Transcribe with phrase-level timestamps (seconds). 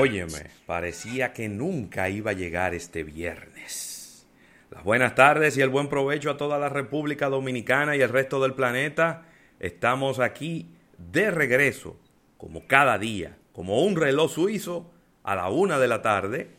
[0.00, 4.28] Óyeme, parecía que nunca iba a llegar este viernes.
[4.70, 8.40] Las buenas tardes y el buen provecho a toda la República Dominicana y el resto
[8.40, 9.26] del planeta.
[9.58, 11.96] Estamos aquí de regreso,
[12.36, 14.88] como cada día, como un reloj suizo,
[15.24, 16.50] a la una de la tarde,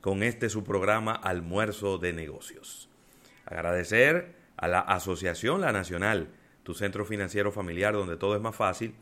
[0.00, 2.88] con este su programa Almuerzo de Negocios.
[3.44, 6.28] Agradecer a la Asociación La Nacional,
[6.62, 8.94] tu centro financiero familiar donde todo es más fácil,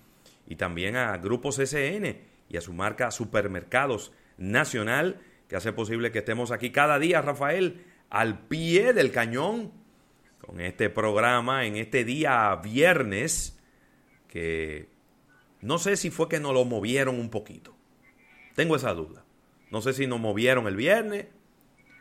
[0.46, 6.20] y también a Grupos SN y a su marca Supermercados Nacional, que hace posible que
[6.20, 9.72] estemos aquí cada día, Rafael, al pie del cañón,
[10.40, 13.58] con este programa en este día viernes,
[14.28, 14.88] que
[15.60, 17.76] no sé si fue que nos lo movieron un poquito.
[18.54, 19.24] Tengo esa duda.
[19.70, 21.26] No sé si nos movieron el viernes,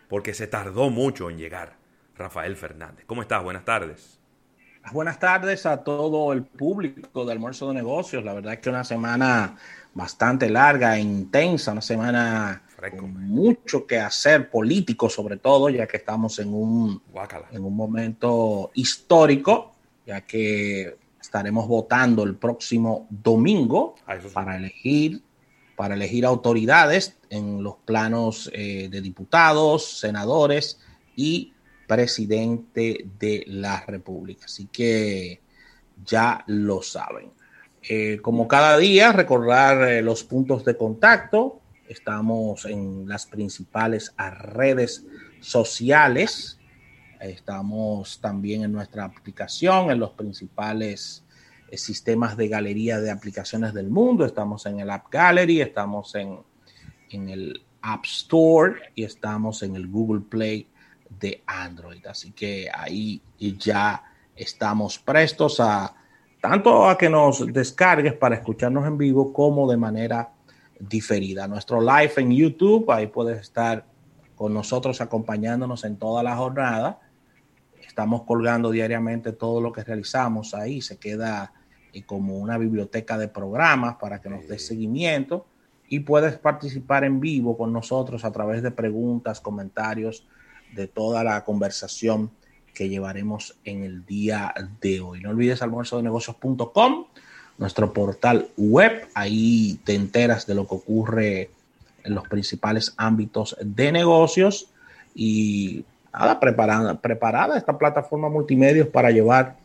[0.09, 1.77] porque se tardó mucho en llegar.
[2.15, 3.05] Rafael Fernández.
[3.05, 3.43] ¿Cómo estás?
[3.43, 4.20] Buenas tardes.
[4.91, 8.25] Buenas tardes a todo el público de Almuerzo de Negocios.
[8.25, 9.55] La verdad es que una semana
[9.93, 12.63] bastante larga e intensa, una semana
[12.97, 17.01] con mucho que hacer político sobre todo, ya que estamos en un,
[17.51, 19.75] en un momento histórico,
[20.05, 25.21] ya que estaremos votando el próximo domingo ah, para elegir
[25.81, 30.79] para elegir autoridades en los planos eh, de diputados, senadores
[31.15, 31.53] y
[31.91, 34.45] presidente de la República.
[34.45, 35.41] Así que
[36.05, 37.31] ya lo saben.
[37.83, 41.59] Eh, como cada día, recordar eh, los puntos de contacto.
[41.89, 45.05] Estamos en las principales redes
[45.41, 46.59] sociales.
[47.19, 51.25] Estamos también en nuestra aplicación, en los principales
[51.69, 54.23] eh, sistemas de galería de aplicaciones del mundo.
[54.23, 56.39] Estamos en el App Gallery, estamos en,
[57.09, 60.70] en el App Store y estamos en el Google Play
[61.19, 62.05] de Android.
[62.07, 64.03] Así que ahí ya
[64.35, 65.95] estamos prestos a
[66.41, 70.31] tanto a que nos descargues para escucharnos en vivo como de manera
[70.79, 71.47] diferida.
[71.47, 73.85] Nuestro live en YouTube, ahí puedes estar
[74.35, 76.99] con nosotros acompañándonos en toda la jornada.
[77.79, 81.53] Estamos colgando diariamente todo lo que realizamos ahí, se queda
[81.93, 85.45] eh, como una biblioteca de programas para que nos des seguimiento
[85.87, 90.25] y puedes participar en vivo con nosotros a través de preguntas, comentarios,
[90.73, 92.31] de toda la conversación
[92.73, 95.21] que llevaremos en el día de hoy.
[95.21, 97.05] No olvides almuerzodenegocios.com,
[97.57, 99.07] nuestro portal web.
[99.13, 101.49] Ahí te enteras de lo que ocurre
[102.03, 104.69] en los principales ámbitos de negocios
[105.13, 109.57] y nada, preparada, preparada esta plataforma multimedia para llevar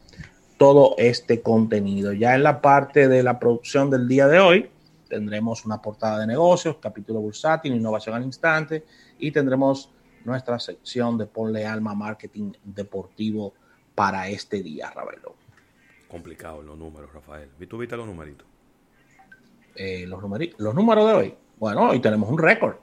[0.58, 2.12] todo este contenido.
[2.12, 4.70] Ya en la parte de la producción del día de hoy
[5.08, 8.84] tendremos una portada de negocios, capítulo bursátil, innovación al instante
[9.18, 9.90] y tendremos
[10.26, 13.54] nuestra sección de Ponle Alma Marketing Deportivo
[13.94, 15.34] para este día, Ravelo.
[16.08, 17.48] Complicado los números, Rafael.
[17.68, 18.46] ¿Tú viste los numeritos?
[19.74, 20.22] Eh, los,
[20.58, 21.34] los números de hoy.
[21.58, 22.76] Bueno, hoy tenemos un récord.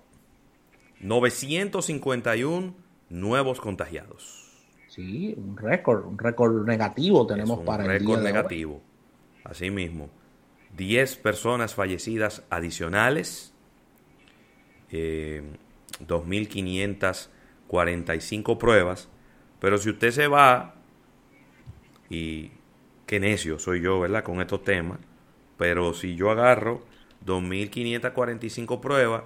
[1.00, 2.74] 951
[3.10, 4.44] nuevos contagiados.
[4.88, 8.82] Sí, un récord, un récord negativo tenemos para el día de negativo.
[9.44, 10.10] Así mismo.
[10.78, 13.54] 10 personas fallecidas adicionales.
[14.92, 15.42] Eh,
[16.08, 19.10] 2.545 pruebas,
[19.60, 20.76] pero si usted se va,
[22.10, 22.52] y
[23.06, 24.24] qué necio soy yo, ¿verdad?
[24.24, 25.00] Con estos temas,
[25.58, 26.82] pero si yo agarro
[27.26, 29.24] 2.545 pruebas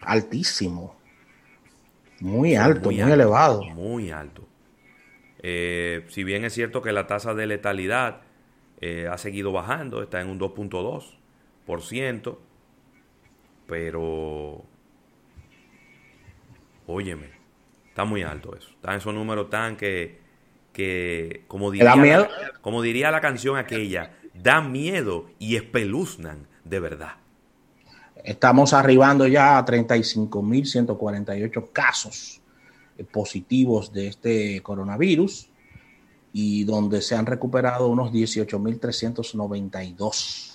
[0.00, 0.99] Altísimo.
[2.20, 3.64] Muy alto, muy, elevado.
[3.64, 4.46] Muy alto.
[5.42, 8.20] Eh, si bien es cierto que la tasa de letalidad
[8.80, 12.38] eh, ha seguido bajando, está en un 2.2%,
[13.66, 14.64] pero,
[16.86, 17.30] óyeme,
[17.88, 18.68] está muy alto eso.
[18.70, 20.18] Están esos números tan que,
[20.72, 22.28] que como, diría La,
[22.60, 27.14] como diría la canción aquella, dan miedo y espeluznan de verdad.
[28.24, 32.40] Estamos arribando ya a 35.148 casos
[33.12, 35.50] positivos de este coronavirus
[36.32, 40.46] y donde se han recuperado unos 18.392.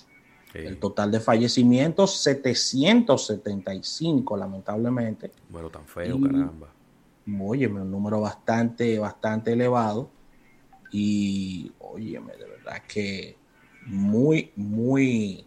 [0.53, 5.31] El total de fallecimientos, 775, lamentablemente.
[5.49, 6.69] Bueno, tan feo, caramba.
[7.41, 10.09] Óyeme, un número bastante, bastante elevado.
[10.91, 13.35] Y, óyeme, de verdad que
[13.85, 15.45] muy, muy,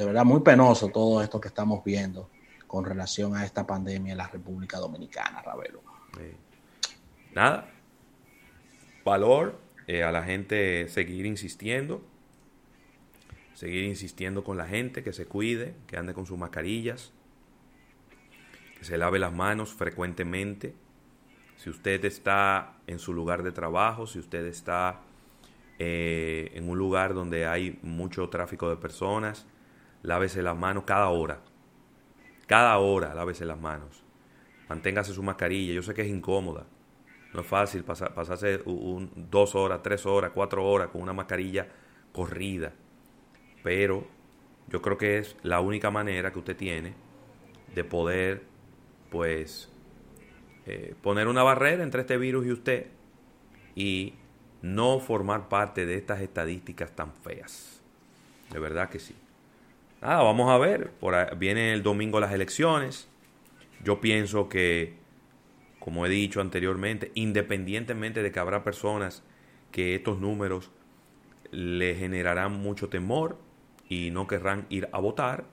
[0.00, 2.30] de verdad muy penoso todo esto que estamos viendo
[2.66, 5.82] con relación a esta pandemia en la República Dominicana, Ravelo.
[7.34, 7.70] Nada,
[9.04, 12.00] valor eh, a la gente seguir insistiendo,
[13.52, 17.12] seguir insistiendo con la gente que se cuide, que ande con sus mascarillas,
[18.78, 20.74] que se lave las manos frecuentemente.
[21.58, 25.02] Si usted está en su lugar de trabajo, si usted está
[25.78, 29.46] eh, en un lugar donde hay mucho tráfico de personas,
[30.02, 31.40] lávese las manos cada hora.
[32.46, 34.02] Cada hora lávese las manos.
[34.68, 35.74] Manténgase su mascarilla.
[35.74, 36.66] Yo sé que es incómoda.
[37.32, 41.68] No es fácil pasarse dos horas, tres horas, cuatro horas con una mascarilla
[42.12, 42.72] corrida.
[43.62, 44.06] Pero
[44.68, 46.94] yo creo que es la única manera que usted tiene
[47.74, 48.42] de poder,
[49.10, 49.70] pues,
[50.66, 52.86] eh, poner una barrera entre este virus y usted
[53.76, 54.14] y
[54.62, 57.82] no formar parte de estas estadísticas tan feas.
[58.50, 59.14] De verdad que sí.
[60.00, 60.90] Nada, vamos a ver.
[60.92, 63.08] Por ahí, viene el domingo las elecciones.
[63.82, 65.00] Yo pienso que
[65.80, 69.24] como he dicho anteriormente, independientemente de que habrá personas
[69.72, 70.70] que estos números
[71.50, 73.38] le generarán mucho temor
[73.88, 75.44] y no querrán ir a votar,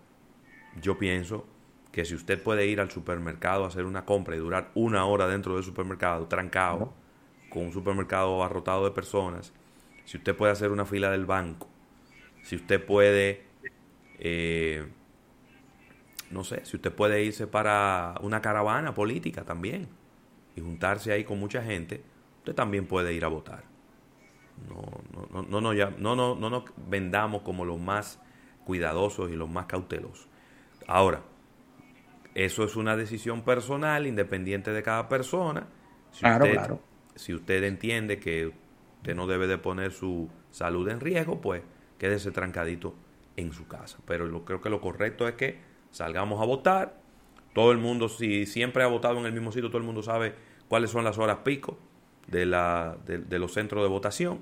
[0.80, 1.48] yo pienso
[1.92, 5.28] que si usted puede ir al supermercado a hacer una compra y durar una hora
[5.28, 6.94] dentro del supermercado, trancado,
[7.50, 9.54] con un supermercado abarrotado de personas,
[10.04, 11.68] si usted puede hacer una fila del banco,
[12.44, 13.46] si usted puede,
[14.20, 14.88] eh,
[16.32, 19.88] no sé, si usted puede irse para una caravana política también,
[20.56, 22.04] y juntarse ahí con mucha gente,
[22.40, 23.64] usted también puede ir a votar.
[24.68, 28.20] No, no, no, no, ya, no, no, no nos vendamos como los más
[28.66, 30.28] cuidadosos y los más cautelosos.
[30.88, 31.22] Ahora,
[32.34, 35.68] eso es una decisión personal, independiente de cada persona.
[36.12, 36.82] Si claro, claro.
[37.16, 38.48] Si usted entiende que
[38.98, 41.62] usted no debe de poner su salud en riesgo, pues
[41.98, 42.96] quédese trancadito
[43.38, 44.00] en su casa.
[44.06, 45.60] Pero yo creo que lo correcto es que
[45.92, 47.00] salgamos a votar.
[47.54, 50.36] Todo el mundo, si siempre ha votado en el mismo sitio, todo el mundo sabe
[50.68, 51.78] cuáles son las horas pico
[52.28, 54.40] de, la, de, los centros de votación.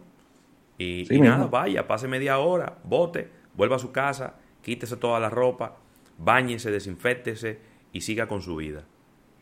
[0.78, 5.78] Y, nada, vaya, pase media hora, vote, vuelva a su casa, quítese toda la ropa,
[6.18, 7.60] bañese, desinfectese
[7.94, 8.84] y siga con su vida.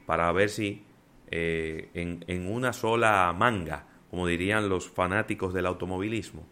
[0.05, 0.83] Para ver si
[1.31, 6.43] eh, en, en una sola manga, como dirían los fanáticos del automovilismo,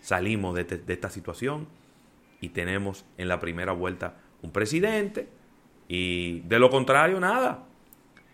[0.00, 1.68] salimos de, de, esta situación
[2.40, 5.28] y tenemos en la primera vuelta un presidente
[5.88, 7.64] y de lo contrario nada.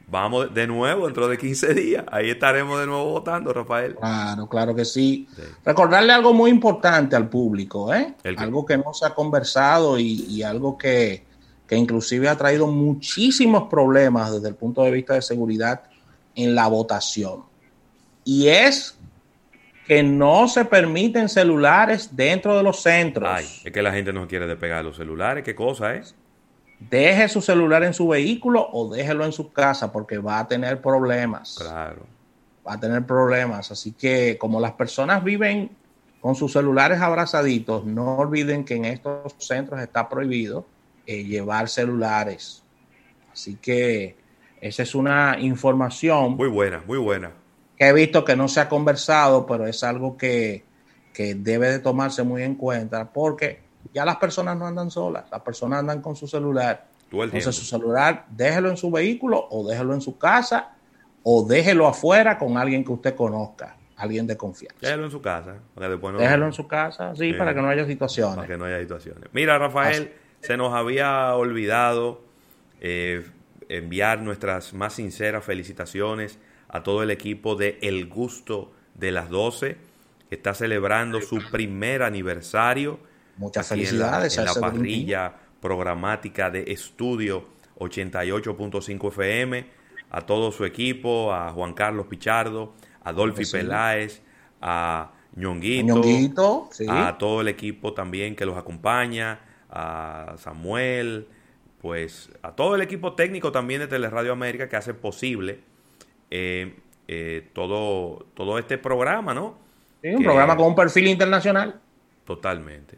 [0.08, 2.04] Vamos de nuevo dentro de 15 días.
[2.10, 3.94] Ahí estaremos de nuevo votando, Rafael.
[3.94, 5.26] Claro, claro que sí.
[5.64, 8.14] Recordarle algo muy importante al público, ¿eh?
[8.36, 11.24] Algo que no se ha conversado y, algo que,
[11.66, 15.84] que, inclusive ha traído muchísimos problemas desde el punto de vista de seguridad
[16.34, 17.44] en la votación.
[18.24, 18.98] Y es
[19.86, 23.28] que no se permiten celulares dentro de los centros.
[23.30, 25.44] Ay, es que la gente no quiere despegar los celulares.
[25.44, 26.14] ¿Qué cosa es?
[26.90, 30.80] deje su celular en su vehículo o déjelo en su casa porque va a tener
[30.80, 31.56] problemas.
[31.60, 32.06] Claro.
[32.66, 33.70] Va a tener problemas.
[33.70, 35.70] Así que como las personas viven
[36.20, 40.64] con sus celulares abrazaditos, no olviden que en estos centros está prohibido
[41.06, 42.62] eh, llevar celulares.
[43.32, 44.16] Así que
[44.60, 46.36] esa es una información.
[46.36, 47.32] Muy buena, muy buena.
[47.82, 50.62] Que he visto que no se ha conversado, pero es algo que,
[51.12, 53.60] que debe de tomarse muy en cuenta porque
[53.92, 56.86] ya las personas no andan solas, las personas andan con su celular.
[57.10, 60.76] Entonces su celular, déjelo en su vehículo o déjelo en su casa
[61.24, 64.78] o déjelo afuera con alguien que usted conozca, alguien de confianza.
[64.80, 65.56] Déjelo en su casa.
[65.74, 68.36] Déjelo en su casa, sí, para que no haya situaciones.
[68.36, 69.24] Para que no haya situaciones.
[69.32, 72.22] Mira, Rafael, se nos había olvidado
[72.80, 73.26] eh,
[73.68, 76.38] enviar nuestras más sinceras felicitaciones
[76.72, 79.76] a todo el equipo de El Gusto de las 12
[80.30, 82.98] está celebrando su primer aniversario.
[83.36, 87.44] Muchas felicidades en la, parrilla programática de estudio
[87.78, 89.66] 88.5 FM,
[90.10, 92.72] a todo su equipo, a Juan Carlos Pichardo,
[93.04, 94.22] a Dolphy Peláez,
[94.62, 101.28] a Ñonguito, a todo el equipo también que los acompaña, a Samuel,
[101.82, 105.60] pues a todo el equipo técnico también de Teleradio América que hace posible
[106.34, 106.74] eh,
[107.08, 109.58] eh, todo, todo este programa, ¿no?
[110.00, 111.78] Sí, un programa con un perfil internacional.
[112.24, 112.96] Totalmente,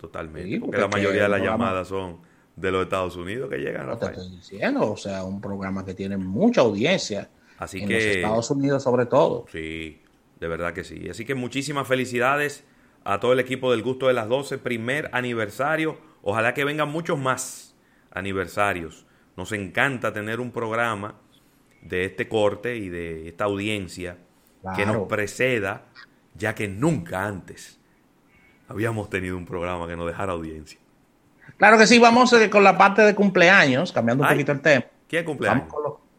[0.00, 0.58] totalmente.
[0.58, 2.18] porque, la mayoría de las llamadas son
[2.56, 3.86] de los Estados Unidos que llegan.
[3.86, 7.30] No te estoy diciendo, o sea, un programa que tiene mucha audiencia.
[7.56, 9.46] Así en que, los Estados Unidos sobre todo.
[9.52, 10.00] Sí,
[10.40, 11.08] de verdad que sí.
[11.08, 12.64] Así que muchísimas felicidades
[13.04, 15.98] a todo el equipo del Gusto de las 12, primer aniversario.
[16.22, 17.76] Ojalá que vengan muchos más
[18.10, 19.06] aniversarios.
[19.36, 21.14] Nos encanta tener un programa
[21.82, 24.16] de este corte y de esta audiencia
[24.76, 25.82] que nos preceda,
[26.34, 27.78] ya que nunca antes
[28.68, 30.78] habíamos tenido un programa que nos dejara audiencia.
[31.56, 34.84] Claro que sí, vamos eh, con la parte de cumpleaños, cambiando un poquito el tema.
[35.08, 35.64] ¿Qué cumpleaños?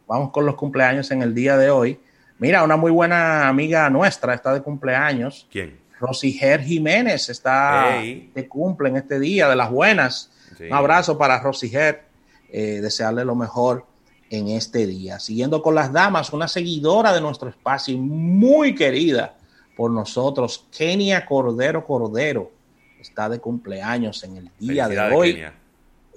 [0.05, 1.99] vamos con los cumpleaños en el día de hoy.
[2.37, 5.47] Mira, una muy buena amiga nuestra está de cumpleaños.
[5.51, 5.79] ¿Quién?
[5.99, 10.31] Rosiger Jiménez está de cumple en este día de las buenas.
[10.59, 12.03] Un abrazo para Rosiger,
[12.49, 13.85] eh, desearle lo mejor
[14.33, 15.19] en este día.
[15.19, 19.35] Siguiendo con las damas, una seguidora de nuestro espacio muy querida
[19.77, 22.51] por nosotros, Kenia Cordero Cordero,
[22.99, 25.43] está de cumpleaños en el día de hoy.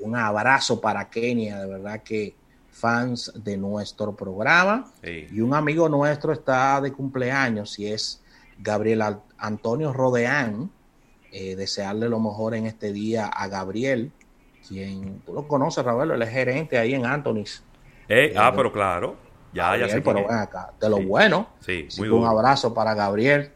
[0.01, 2.35] Un abrazo para Kenia, de verdad que
[2.71, 4.91] fans de nuestro programa.
[5.03, 8.23] Y un amigo nuestro está de cumpleaños y es
[8.59, 9.03] Gabriel
[9.37, 10.71] Antonio Rodeán.
[11.33, 14.11] Eh, desearle lo mejor en este día a Gabriel,
[14.67, 17.63] quien tú lo conoces, Raúl, él es gerente ahí en Antonis.
[18.09, 19.17] Eh, ah, pero claro,
[19.53, 20.01] ya, ya sé.
[20.01, 21.49] Pero ven acá, de lo bueno.
[21.61, 23.51] Sí, muy Un abrazo para Gabriel.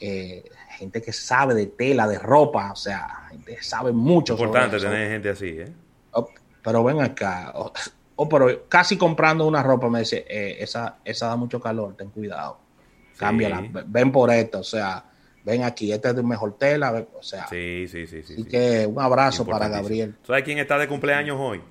[0.00, 4.34] Eh, gente que sabe de tela, de ropa, o sea, gente sabe mucho.
[4.34, 5.72] Importante tener gente así, ¿eh?
[6.12, 6.28] Oh,
[6.62, 11.36] pero ven acá, o pero casi comprando una ropa me dice, eh, esa, esa da
[11.36, 12.58] mucho calor, ten cuidado.
[13.16, 15.04] Cámbiala, ven por esto, o sea,
[15.44, 17.46] ven aquí, esta es de mejor tela, o sea.
[17.46, 18.20] Sí, sí, sí.
[18.20, 20.16] Así que un abrazo para Gabriel.
[20.26, 21.62] ¿Sabes quién está de cumpleaños hoy?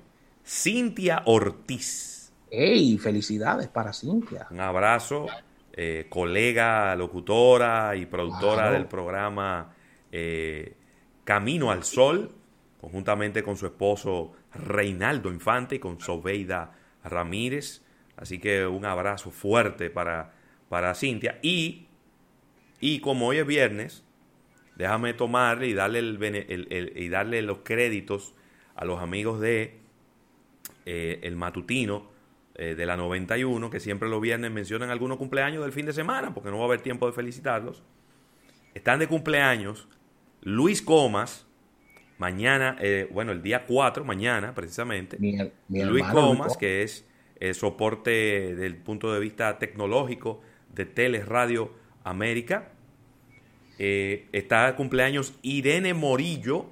[0.46, 2.13] Cintia Ortiz.
[2.54, 2.98] ¡Ey!
[2.98, 4.46] Felicidades para Cintia.
[4.50, 5.26] Un abrazo,
[5.72, 9.74] eh, colega, locutora y productora del programa
[10.12, 10.74] eh,
[11.24, 12.30] Camino al Sol,
[12.80, 17.82] conjuntamente con su esposo Reinaldo Infante y con Sobeida Ramírez.
[18.16, 20.32] Así que un abrazo fuerte para,
[20.68, 21.40] para Cintia.
[21.42, 21.88] Y,
[22.80, 24.04] y como hoy es viernes,
[24.76, 28.34] déjame tomarle y darle, el, y darle los créditos
[28.76, 29.80] a los amigos de
[30.86, 32.13] eh, El Matutino
[32.54, 36.32] eh, de la 91, que siempre los viernes mencionan algunos cumpleaños del fin de semana,
[36.34, 37.82] porque no va a haber tiempo de felicitarlos.
[38.74, 39.88] Están de cumpleaños
[40.42, 41.46] Luis Comas,
[42.18, 45.18] Mañana, eh, bueno, el día 4, mañana precisamente,
[45.68, 47.04] Luis Comas, que es
[47.40, 50.40] el soporte del punto de vista tecnológico
[50.72, 51.72] de Teles Radio
[52.04, 52.70] América.
[53.78, 56.66] Eh, está de cumpleaños Irene Morillo,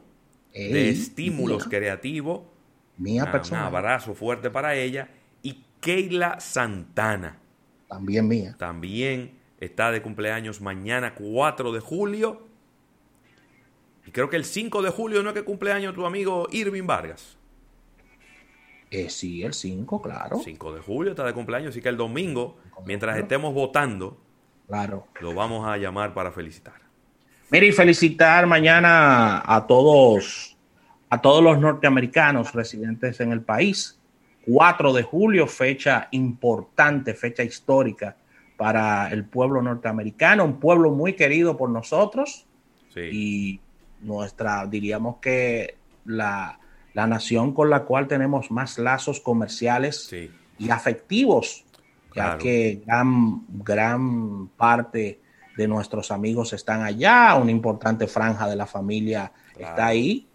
[0.55, 2.43] de Estímulos Creativos.
[2.99, 5.09] Mía Un abrazo fuerte para ella.
[5.83, 7.39] Keila Santana.
[7.89, 8.55] También mía.
[8.59, 12.49] También está de cumpleaños mañana 4 de julio
[14.07, 17.37] y creo que el 5 de julio no es que cumpleaños tu amigo Irving Vargas.
[18.91, 20.41] Eh, sí, el 5, claro.
[20.43, 24.21] 5 de julio está de cumpleaños, así que el domingo, mientras estemos votando,
[24.69, 25.09] claro.
[25.21, 26.75] lo vamos a llamar para felicitar.
[27.51, 30.57] Mire, y felicitar mañana a todos,
[31.11, 33.99] a todos los norteamericanos residentes en el país.
[34.47, 38.17] 4 de julio, fecha importante, fecha histórica
[38.57, 42.47] para el pueblo norteamericano, un pueblo muy querido por nosotros.
[42.93, 43.01] Sí.
[43.13, 43.61] Y
[44.03, 46.59] nuestra, diríamos que la,
[46.95, 50.13] nación con la cual tenemos más lazos comerciales
[50.59, 51.65] y afectivos,
[52.15, 55.21] ya que gran, gran parte
[55.57, 60.29] de nuestros amigos están allá, una importante franja de la familia está ahí,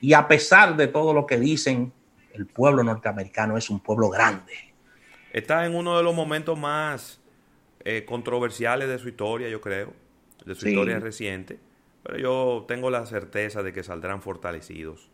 [0.00, 1.92] y a pesar de todo lo que dicen,
[2.34, 4.52] el pueblo norteamericano es un pueblo grande.
[5.32, 7.20] Está en uno de los momentos más
[7.84, 9.92] eh, controversiales de su historia, yo creo,
[10.44, 11.58] de su historia reciente
[12.02, 15.10] pero yo tengo la certeza de que saldrán fortalecidos.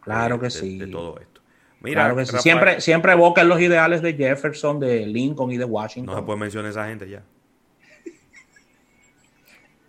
[0.00, 0.78] Claro eh, que sí.
[0.78, 1.40] De todo esto.
[1.80, 6.14] Mira, siempre, siempre evocan los ideales de Jefferson, de Lincoln y de Washington.
[6.14, 7.22] No se puede mencionar esa gente ya.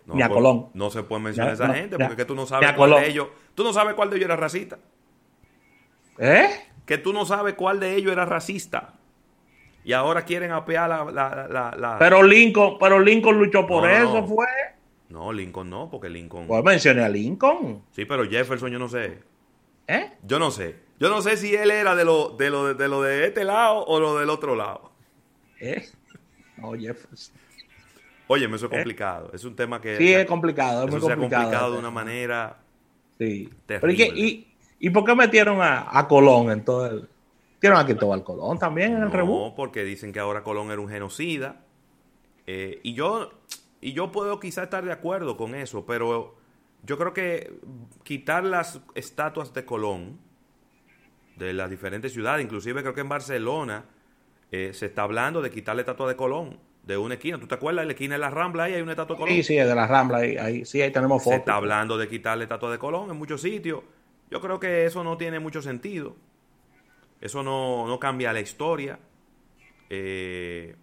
[0.06, 0.68] No, Ni a Colón.
[0.74, 3.28] No se puede mencionar esa gente porque que tú no sabes cuál de ellos.
[3.54, 4.78] Tú no sabes cuál de ellos era racista.
[6.18, 6.50] ¿Eh?
[6.86, 8.94] Que tú no sabes cuál de ellos era racista.
[9.84, 11.04] Y ahora quieren apear la.
[11.04, 14.46] la, la, Pero Lincoln, pero Lincoln luchó por eso, fue.
[15.10, 16.46] No, Lincoln no, porque Lincoln.
[16.46, 17.82] Pues mencioné a Lincoln.
[17.92, 19.18] Sí, pero Jefferson yo no sé.
[19.86, 20.12] ¿Eh?
[20.22, 20.76] Yo no sé.
[20.98, 23.84] Yo no sé si él era de lo de, lo, de, lo de este lado
[23.84, 24.92] o lo del otro lado.
[25.60, 25.86] ¿Eh?
[26.56, 27.36] No, Jefferson.
[28.26, 29.30] Oye, eso es complicado.
[29.34, 29.98] Es un tema que.
[29.98, 30.86] Sí, es complicado.
[30.86, 31.28] Es muy complicado.
[31.28, 32.58] Se ha complicado de una manera.
[33.18, 33.50] Sí.
[33.66, 34.12] Terrible.
[34.16, 34.53] y,
[34.86, 37.08] y, por qué metieron a, a Colón en todo el.?
[37.54, 39.46] Metieron a Cristóbal Colón también en el rebú.
[39.46, 41.64] No, porque dicen que ahora Colón era un genocida.
[42.46, 43.30] Eh, y yo.
[43.80, 46.36] Y yo puedo quizá estar de acuerdo con eso, pero
[46.84, 47.58] yo creo que
[48.02, 50.18] quitar las estatuas de Colón
[51.36, 53.84] de las diferentes ciudades, inclusive creo que en Barcelona
[54.52, 57.38] eh, se está hablando de quitar la estatua de Colón de una esquina.
[57.38, 57.86] ¿Tú te acuerdas?
[57.86, 59.34] La esquina de la Rambla ahí hay una estatua de Colón.
[59.34, 61.34] Sí, sí, de la Rambla ahí, ahí sí, ahí tenemos fotos.
[61.34, 63.80] Se está hablando de quitar la estatua de Colón en muchos sitios.
[64.34, 66.16] Yo creo que eso no tiene mucho sentido.
[67.20, 68.98] Eso no, no cambia la historia.
[69.88, 70.74] Eh,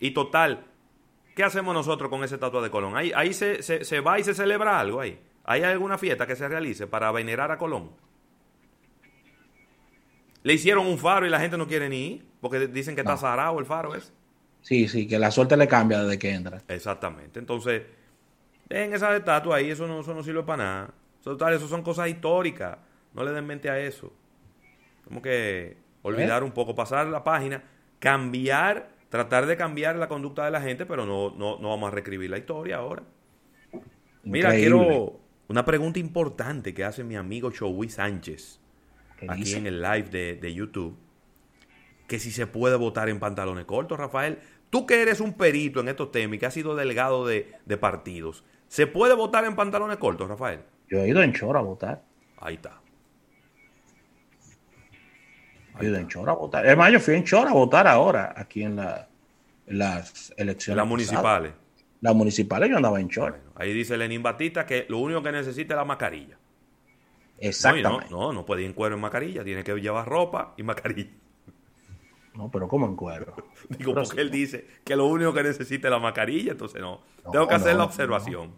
[0.00, 0.66] y total,
[1.36, 2.96] ¿qué hacemos nosotros con esa estatua de Colón?
[2.96, 5.16] Ahí, ahí se, se, se va y se celebra algo ahí.
[5.44, 7.92] ¿Hay alguna fiesta que se realice para venerar a Colón?
[10.42, 13.16] Le hicieron un faro y la gente no quiere ni ir, porque dicen que está
[13.16, 14.10] zarado el faro ese.
[14.60, 16.60] Sí, sí, que la suerte le cambia desde que entra.
[16.66, 17.38] Exactamente.
[17.38, 17.82] Entonces,
[18.68, 20.94] dejen esa estatua ahí, eso no, eso no sirve para nada.
[21.22, 22.78] Total, eso son cosas históricas.
[23.14, 24.12] No le den mente a eso.
[25.04, 27.62] Como que olvidar un poco, pasar la página,
[27.98, 31.90] cambiar, tratar de cambiar la conducta de la gente, pero no, no, no vamos a
[31.90, 33.02] reescribir la historia ahora.
[34.22, 38.60] Mira, quiero una pregunta importante que hace mi amigo Chowi Sánchez
[39.28, 40.96] aquí en el live de, de, YouTube.
[42.06, 44.38] Que si se puede votar en pantalones cortos, Rafael.
[44.70, 47.76] Tú que eres un perito en estos temas y que has sido delegado de, de
[47.76, 50.60] partidos, ¿se puede votar en pantalones cortos, Rafael?
[50.90, 52.02] Yo he ido en Chora a votar.
[52.38, 52.80] Ahí está.
[55.80, 56.66] He ido en Chora a votar.
[56.66, 59.08] Es más, yo fui en Chora a votar ahora, aquí en, la,
[59.66, 60.76] en las elecciones.
[60.76, 61.52] Las municipales.
[62.00, 63.30] Las municipales yo andaba en Chora.
[63.30, 66.36] Bueno, ahí dice Lenín Batista que lo único que necesita es la mascarilla.
[67.38, 68.10] Exactamente.
[68.10, 71.10] No, no, no, puede ir en cuero en mascarilla, tiene que llevar ropa y mascarilla.
[72.34, 73.34] No, pero ¿cómo en cuero?
[73.68, 77.00] Digo, porque él dice que lo único que necesita es la mascarilla, entonces no.
[77.30, 78.54] Tengo que hacer la observación.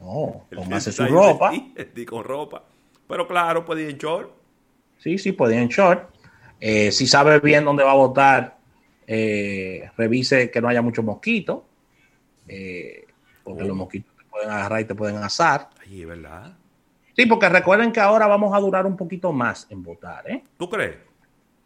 [0.00, 1.50] No, póngase su ropa.
[1.50, 2.62] Sí, con ropa.
[3.08, 4.30] Pero claro, puede ir en short.
[4.98, 6.10] Sí, sí, puede ir en short.
[6.60, 8.58] Eh, si sabe bien dónde va a votar,
[9.06, 11.62] eh, revise que no haya muchos mosquitos.
[12.46, 13.06] Eh,
[13.42, 15.70] porque los mosquitos te pueden agarrar y te pueden asar.
[15.80, 16.52] Ay, ¿verdad?
[17.16, 20.44] Sí, porque recuerden que ahora vamos a durar un poquito más en votar, ¿eh?
[20.56, 21.07] ¿Tú crees?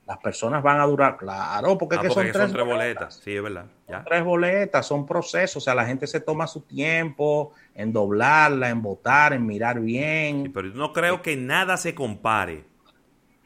[0.07, 2.95] Las personas van a durar, claro, porque, ah, que porque son, tres, son tres boletas.
[2.95, 3.21] boletas.
[3.23, 3.67] Sí, es verdad.
[3.89, 4.03] Ya.
[4.05, 8.83] Tres boletas, son procesos, o sea, la gente se toma su tiempo en doblarla, en
[8.83, 10.45] votar, en mirar bien.
[10.45, 12.65] Sí, pero no creo que nada se compare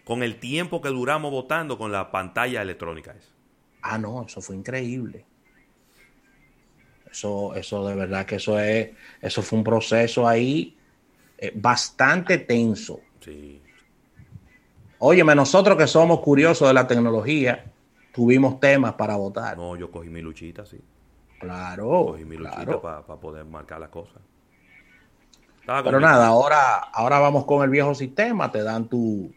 [0.04, 3.12] con el tiempo que duramos votando con la pantalla electrónica.
[3.12, 3.32] Esa.
[3.82, 5.26] Ah, no, eso fue increíble.
[7.10, 8.90] Eso, eso de verdad que eso es,
[9.20, 10.76] eso fue un proceso ahí
[11.38, 13.00] eh, bastante tenso.
[13.20, 13.62] Sí.
[14.98, 17.64] Óyeme, nosotros que somos curiosos de la tecnología,
[18.12, 19.56] tuvimos temas para votar.
[19.56, 20.80] No, yo cogí mi luchita, sí.
[21.38, 22.06] Claro.
[22.06, 22.80] Cogí mi luchita claro.
[22.80, 24.22] para pa poder marcar las cosas.
[25.66, 29.32] Pero nada, ahora, ahora vamos con el viejo sistema, te dan tu,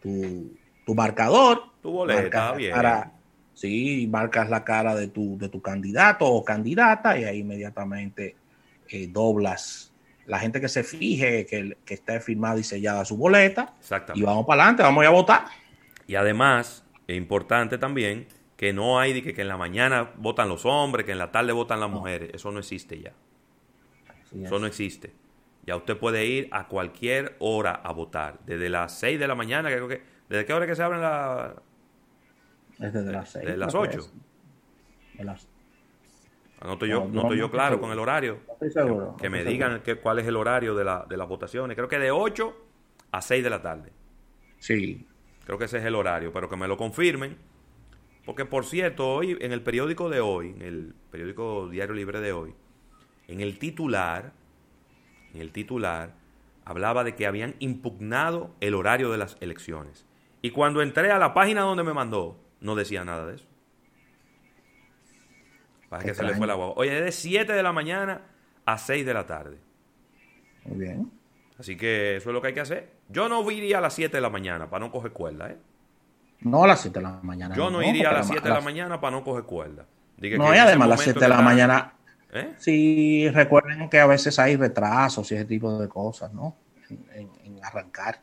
[0.00, 1.62] tu, tu marcador.
[1.82, 2.72] Tu boleta, bien.
[2.72, 3.12] Cara,
[3.54, 8.36] sí, marcas la cara de tu, de tu candidato o candidata y ahí inmediatamente
[8.88, 9.92] eh, doblas
[10.26, 13.74] la gente que se fije que, que esté firmada y sellada su boleta.
[14.14, 15.44] Y vamos para adelante, vamos a, ir a votar.
[16.06, 20.48] Y además, es importante también que no hay de que, que, en la mañana votan
[20.48, 21.96] los hombres, que en la tarde votan las no.
[21.96, 22.30] mujeres.
[22.32, 23.12] Eso no existe ya.
[24.30, 25.12] Sí, Eso no existe.
[25.66, 28.38] Ya usted puede ir a cualquier hora a votar.
[28.46, 30.02] Desde las 6 de la mañana, creo que.
[30.28, 31.54] ¿Desde qué hora que se abren la.?
[32.78, 33.44] Desde las 6.
[33.44, 34.10] Desde las 8.
[35.14, 35.48] De las
[36.60, 38.38] Anoto yo, no, noto yo claro con el horario.
[38.52, 39.52] Estoy seguro, que, que me seguro.
[39.52, 41.76] digan que, cuál es el horario de, la, de las votaciones.
[41.76, 42.56] Creo que de 8
[43.12, 43.92] a 6 de la tarde.
[44.58, 45.06] Sí.
[45.44, 47.36] Creo que ese es el horario, pero que me lo confirmen.
[48.24, 52.32] Porque, por cierto, hoy, en el periódico de hoy, en el periódico Diario Libre de
[52.32, 52.54] hoy,
[53.28, 54.32] en el titular,
[55.34, 56.14] en el titular,
[56.64, 60.06] hablaba de que habían impugnado el horario de las elecciones.
[60.40, 63.46] Y cuando entré a la página donde me mandó, no decía nada de eso.
[65.94, 66.74] Para que se le fue la guagua.
[66.76, 68.22] Oye, es de 7 de la mañana
[68.66, 69.58] a 6 de la tarde.
[70.64, 71.12] Muy bien.
[71.56, 72.90] Así que eso es lo que hay que hacer.
[73.08, 75.58] Yo no iría a las 7 de la mañana para no coger cuerda, ¿eh?
[76.40, 77.54] No a las 7 de la mañana.
[77.54, 79.86] Yo no, no iría a las 7 de la mañana para no coger cuerda.
[80.16, 81.94] Diga no, y además a las 7 de la mañana.
[82.32, 82.54] ¿Eh?
[82.58, 86.56] Sí, recuerden que a veces hay retrasos y ese tipo de cosas, ¿no?
[86.90, 88.18] En, en, en arrancar.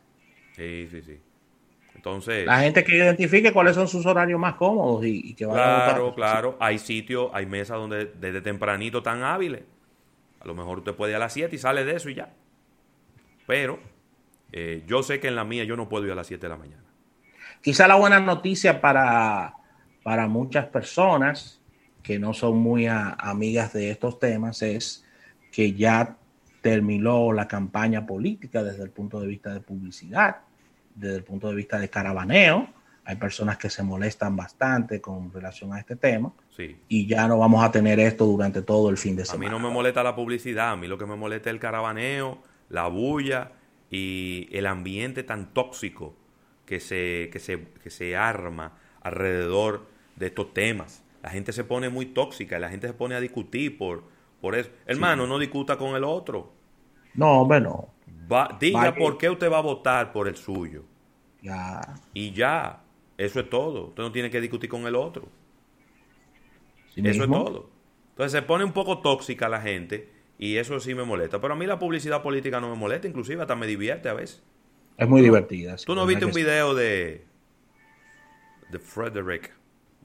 [0.58, 1.22] Sí, sí, sí.
[2.02, 5.86] Entonces, la gente que identifique cuáles son sus horarios más cómodos y, y que vaya
[5.86, 6.58] claro, a claro.
[6.60, 9.62] Hay sitios, hay mesas donde desde tempranito están hábiles.
[10.40, 12.34] A lo mejor usted puede ir a las 7 y sale de eso y ya.
[13.46, 13.78] Pero
[14.52, 16.50] eh, yo sé que en la mía yo no puedo ir a las 7 de
[16.50, 16.84] la mañana.
[17.62, 19.54] Quizá la buena noticia para,
[20.02, 21.62] para muchas personas
[22.02, 25.06] que no son muy amigas de estos temas es
[25.52, 26.18] que ya
[26.62, 30.38] terminó la campaña política desde el punto de vista de publicidad,
[30.96, 32.70] desde el punto de vista de caravaneo.
[33.04, 36.32] Hay personas que se molestan bastante con relación a este tema.
[36.56, 36.78] Sí.
[36.88, 39.48] Y ya no vamos a tener esto durante todo el fin de semana.
[39.48, 41.60] A mí no me molesta la publicidad, a mí lo que me molesta es el
[41.60, 42.38] caravaneo,
[42.70, 43.52] la bulla
[43.90, 46.16] y el ambiente tan tóxico
[46.66, 51.04] que se, que se, que se arma alrededor de estos temas.
[51.24, 54.04] La gente se pone muy tóxica, la gente se pone a discutir por,
[54.40, 54.70] por eso.
[54.86, 56.54] Hermano, no discuta con el otro.
[57.14, 57.90] No, hombre, no.
[58.60, 60.84] Diga por qué usted va a votar por el suyo.
[61.42, 61.82] Ya.
[62.14, 62.82] Y ya.
[63.18, 63.88] Eso es todo.
[63.88, 65.28] Usted no tiene que discutir con el otro.
[66.96, 67.70] eso es todo.
[68.10, 71.40] Entonces se pone un poco tóxica la gente y eso sí me molesta.
[71.40, 74.44] Pero a mí la publicidad política no me molesta, inclusive hasta me divierte a veces.
[74.98, 75.76] Es muy divertida.
[75.78, 77.26] ¿Tú no viste un video de,
[78.70, 79.52] de Frederick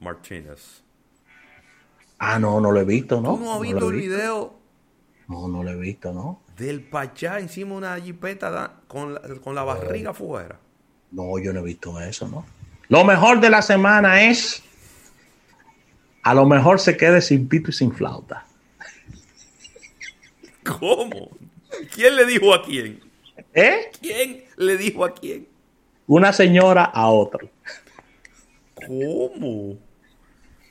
[0.00, 0.82] Martínez?
[2.18, 3.36] Ah, no, no lo he visto, ¿no?
[3.36, 4.58] ¿Tú no has visto el video?
[5.28, 6.40] No, no lo he visto, ¿no?
[6.56, 10.58] Del Pachá encima de una jipeta con la, con la barriga afuera.
[11.10, 12.44] No, yo no he visto eso, ¿no?
[12.88, 14.62] Lo mejor de la semana es.
[16.22, 18.46] A lo mejor se quede sin pito y sin flauta.
[20.64, 21.30] ¿Cómo?
[21.94, 23.00] ¿Quién le dijo a quién?
[23.54, 23.90] ¿Eh?
[24.00, 25.48] ¿Quién le dijo a quién?
[26.06, 27.46] Una señora a otra.
[28.74, 29.78] ¿Cómo?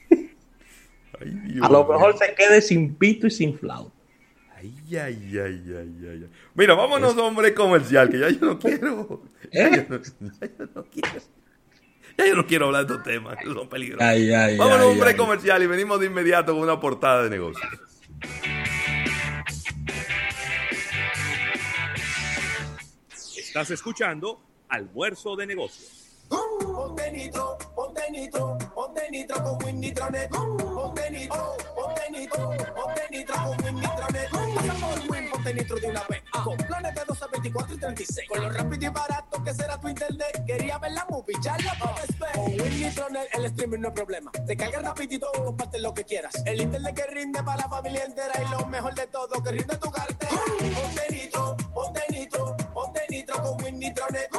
[1.62, 3.95] a lo mejor se quede sin pito y sin flauta.
[4.66, 6.30] Ay, ay, ay, ay, ay.
[6.54, 9.24] Mira, vámonos, hombre comercial, que ya yo no quiero.
[9.52, 11.24] Ya, yo no, quiero.
[12.18, 14.06] Ya yo no quiero hablar de estos temas, son peligrosos.
[14.08, 17.68] Ay, ay, vámonos, hombre comercial, y venimos de inmediato con una portada de negocios.
[23.38, 26.06] Estás escuchando Almuerzo de Negocios.
[26.28, 30.30] Ponte nitro, ponte nitro, ponte nitro con Win Nitronet.
[30.30, 34.15] Ponte nitro, ponte nitro, ponte nitro con Win Nitronet.
[35.46, 36.24] Ponte nitro de una vez.
[36.44, 38.28] Con planes de 12, 24 y 36.
[38.28, 40.44] Con lo rápido y barato que será tu internet.
[40.48, 42.34] Quería ver la movie, ya la ver.
[42.34, 44.32] Con Win Nitronet el streaming no es problema.
[44.32, 46.34] Te carga rapidito, comparte lo que quieras.
[46.48, 48.34] El internet que rinde para la familia entera.
[48.44, 50.32] Y lo mejor de todo, que rinde tu cartera.
[50.32, 54.30] Ponte nitro, ponte nitro, ponte nitro con Win Nitronet.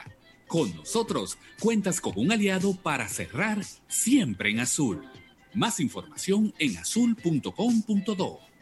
[0.47, 5.03] Con nosotros cuentas con un aliado para cerrar siempre en azul.
[5.53, 8.52] Más información en azul.com.do.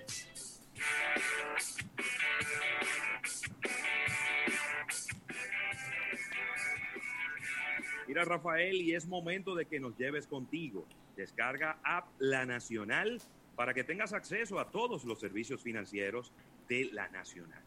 [8.12, 10.86] Mira, Rafael, y es momento de que nos lleves contigo.
[11.16, 13.22] Descarga app La Nacional
[13.56, 16.34] para que tengas acceso a todos los servicios financieros
[16.68, 17.64] de La Nacional.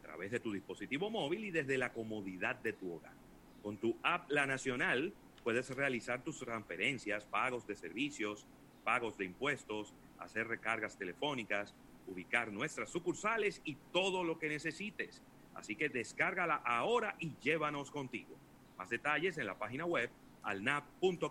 [0.00, 3.14] A través de tu dispositivo móvil y desde la comodidad de tu hogar.
[3.62, 8.46] Con tu app La Nacional puedes realizar tus transferencias, pagos de servicios,
[8.84, 11.74] pagos de impuestos, hacer recargas telefónicas,
[12.06, 15.22] ubicar nuestras sucursales y todo lo que necesites.
[15.54, 18.36] Así que descárgala ahora y llévanos contigo.
[18.78, 20.08] Más detalles en la página web
[20.42, 21.26] alnap.com.do.